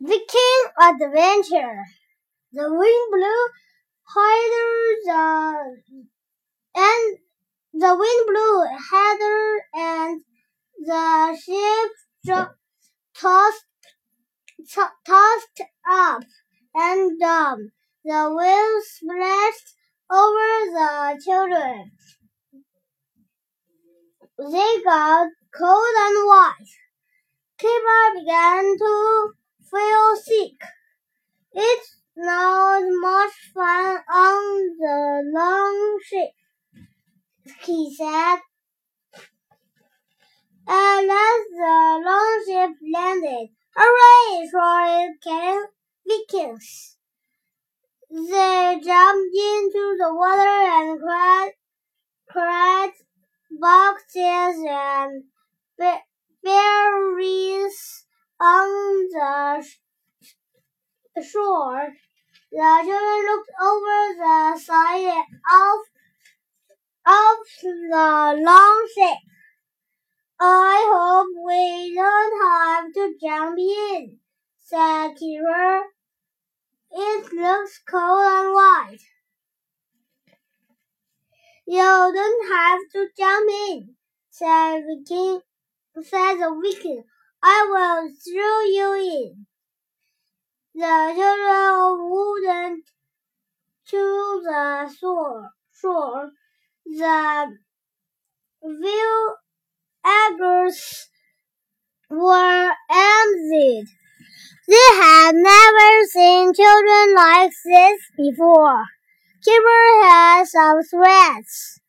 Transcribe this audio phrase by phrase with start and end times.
[0.00, 1.84] Viking Adventure.
[2.52, 3.48] The wind blew
[4.04, 5.82] harder the
[6.76, 7.18] and
[7.74, 10.22] the wind blew harder and
[10.78, 11.92] the ship
[13.14, 13.64] tossed
[14.72, 16.22] to- tossed up
[16.74, 17.72] and down.
[18.04, 19.74] The waves splashed
[20.10, 21.92] over the children.
[24.38, 26.72] They got cold and white.
[27.58, 29.32] Kipper began to
[29.70, 30.60] feel sick.
[31.52, 36.30] It's not much fun on the long ship,
[37.64, 38.38] he said.
[40.68, 43.48] At last the long ship landed.
[43.76, 44.48] Hooray!
[44.50, 45.64] shouted Ken
[46.06, 46.96] Vikings.
[48.10, 51.52] They jumped into the water and cried,
[52.28, 52.92] cried
[53.50, 55.24] boxes and
[55.78, 56.04] be-
[56.42, 58.06] berries
[58.40, 59.66] on the
[61.22, 61.92] shore.
[62.50, 65.78] The children looked over the side of,
[67.06, 69.18] of the long ship.
[70.40, 74.18] I hope we don't have to jump in,
[74.58, 75.82] said Kira.
[76.92, 78.98] It looks cold and white.
[81.66, 83.94] You don't have to jump in,
[84.30, 85.40] said Viking,
[86.02, 87.04] said the Viking.
[87.42, 89.46] I will throw you in.
[90.74, 92.84] The children wouldn't
[93.88, 95.50] to the shore.
[95.72, 96.30] shore.
[96.86, 97.58] The
[98.62, 99.36] villagers
[102.10, 103.86] were emptied.
[104.68, 108.84] They had never seen children like this before.
[109.44, 111.80] Kipper had some threats.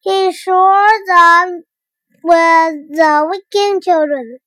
[0.00, 1.64] He shared them
[2.22, 4.38] with the Viking children.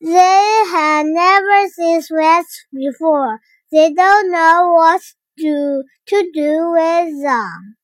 [0.00, 3.40] They have never seen sweats before.
[3.72, 5.02] They don't know what
[5.40, 7.76] to, to do with them.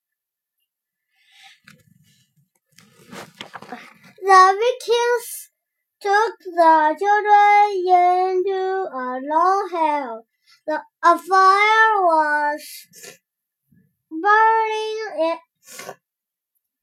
[4.23, 5.51] The Vikings
[6.01, 10.27] took the children into a long hall.
[10.67, 12.63] The, a fire was
[14.11, 15.39] burning in,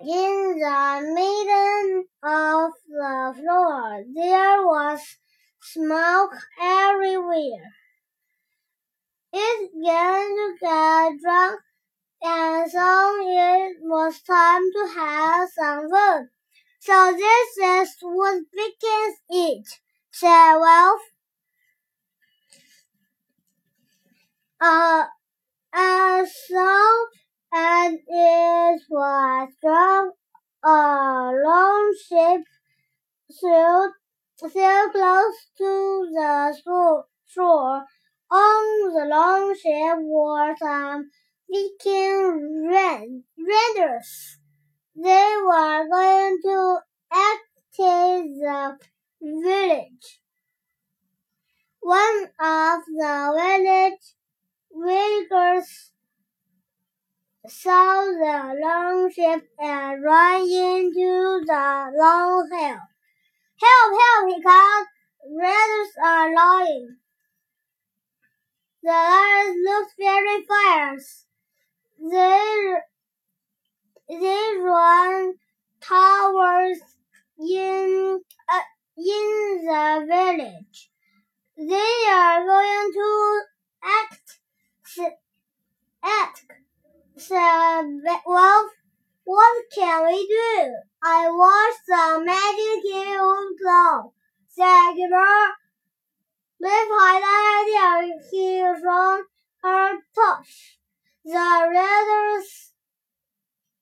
[0.01, 4.03] in the middle of the floor.
[4.13, 5.01] There was
[5.61, 7.73] smoke everywhere.
[9.33, 11.61] It began to get drunk,
[12.21, 16.29] and so it was time to have some food.
[16.79, 19.79] So this is what Vikings eat,
[20.11, 21.01] said Wolf.
[24.61, 25.07] Uh,
[25.73, 27.07] and so,
[27.53, 30.15] and it was drunk
[30.63, 32.43] a long ship
[33.31, 33.93] sailed,
[34.49, 37.85] sailed close to the shore.
[38.31, 41.09] On the long ship were some
[41.51, 44.39] Viking raiders.
[44.95, 46.79] They were going to
[47.11, 47.39] attack
[47.77, 48.77] the
[49.21, 50.21] village.
[51.81, 54.15] One of the village
[54.73, 55.91] villagers
[57.47, 62.90] saw the long ship and ran into the long hill.
[63.61, 64.87] Help, help, he called.
[65.29, 66.97] Raiders are lying.
[68.81, 71.25] The ladders looked very fierce.
[71.99, 72.73] They,
[74.09, 75.33] they ran
[75.79, 76.81] towards
[77.39, 78.61] in, uh,
[78.97, 80.89] in the village.
[81.55, 83.41] They are going to
[83.83, 84.39] act,
[86.03, 86.45] act,
[87.15, 87.85] said
[88.25, 88.71] Wolf.
[89.23, 90.73] What can we do?
[91.03, 94.13] I watch the magic cube glow,
[94.47, 95.55] said Gibber.
[96.59, 99.25] Liv had an idea he from
[99.63, 100.79] her touch.
[101.23, 102.73] The readers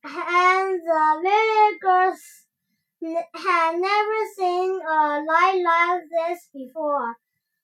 [0.03, 2.21] and the villagers
[3.33, 7.15] had never seen a light like this before.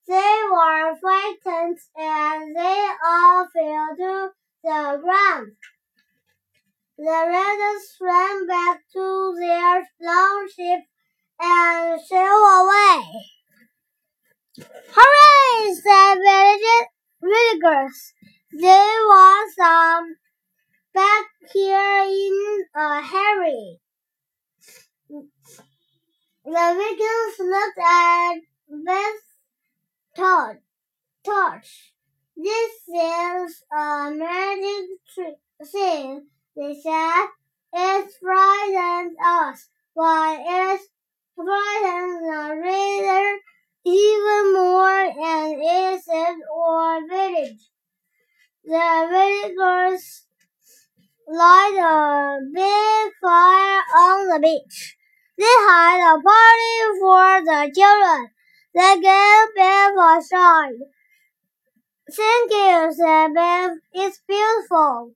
[0.08, 4.30] They were frightened and they all fell to
[4.64, 5.58] the ground.
[6.98, 10.86] The raiders ran back to their long ship
[11.40, 13.04] and sailed away.
[14.96, 15.76] Hooray!
[15.76, 16.88] said village-
[17.22, 18.14] villagers.
[18.54, 18.68] They
[19.12, 20.16] want some um,
[20.94, 23.80] back here in a hurry.
[25.10, 25.28] The
[26.46, 28.36] Vikings looked at
[28.70, 29.24] Beth's
[30.16, 30.62] torch.
[31.26, 31.94] torch.
[32.38, 34.86] This is a magic
[35.72, 37.28] thing, they said.
[37.78, 40.82] It frightens us, but it
[41.36, 43.38] frightens the reader
[43.84, 46.06] even more and is
[47.10, 47.70] village.
[48.64, 50.26] The villagers
[51.28, 54.98] light a big fire on the beach.
[55.38, 58.32] They had a party for the children.
[58.74, 60.80] They gave Bev a shine.
[62.12, 63.72] Thank you, said Bev.
[63.94, 65.14] It's beautiful.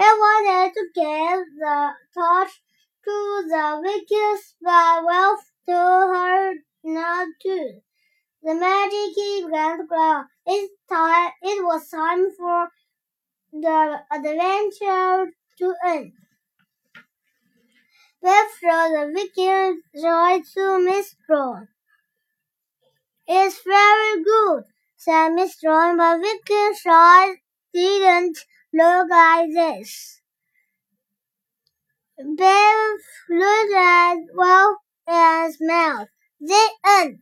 [0.00, 2.62] Bev wanted to give the torch
[3.04, 6.54] to the witches, but Wolf told her
[6.84, 7.80] not to.
[8.42, 10.22] The magic key began to glow.
[10.46, 12.68] It, time, it was time for
[13.52, 16.12] the adventure to end.
[18.22, 21.68] Bev showed the wicked joy to Miss Drone.
[23.28, 24.62] It's very good,
[24.96, 27.34] said Miss Drone, but wicked joy
[27.74, 28.38] didn't
[28.72, 30.20] look like this.
[32.18, 34.76] Bev looked at Wolf
[35.08, 36.08] and smiled.
[36.40, 37.18] The end.